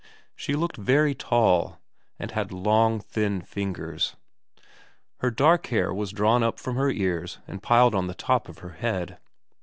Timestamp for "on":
7.93-8.07